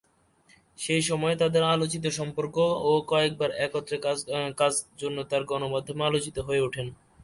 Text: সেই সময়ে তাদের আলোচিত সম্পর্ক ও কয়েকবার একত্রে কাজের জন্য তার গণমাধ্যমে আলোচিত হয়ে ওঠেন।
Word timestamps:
সেই 0.79 1.01
সময়ে 1.01 1.35
তাদের 1.35 1.63
আলোচিত 1.73 2.05
সম্পর্ক 2.19 2.55
ও 2.83 3.01
কয়েকবার 3.07 3.49
একত্রে 3.65 3.97
কাজের 4.57 4.87
জন্য 5.01 5.17
তার 5.31 5.43
গণমাধ্যমে 5.45 6.03
আলোচিত 6.05 6.37
হয়ে 6.39 6.63
ওঠেন। 6.63 6.87